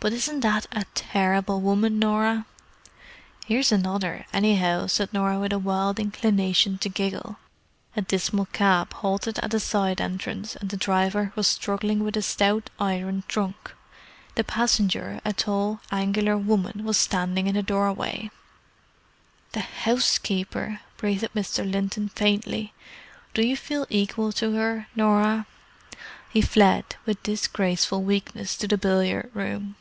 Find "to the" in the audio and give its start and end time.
28.58-28.78